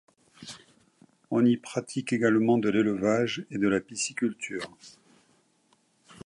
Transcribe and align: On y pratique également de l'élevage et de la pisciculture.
On 1.29 1.45
y 1.45 1.57
pratique 1.57 2.11
également 2.11 2.57
de 2.57 2.69
l'élevage 2.69 3.45
et 3.51 3.59
de 3.59 3.67
la 3.67 3.79
pisciculture. 3.79 4.75